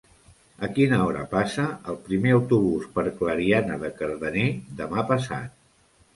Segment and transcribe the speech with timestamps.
[0.67, 4.49] A quina hora passa el primer autobús per Clariana de Cardener
[4.83, 5.55] demà passat?